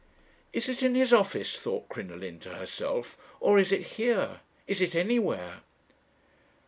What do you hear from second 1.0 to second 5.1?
office?' thought Crinoline to herself; 'or is it here? Is it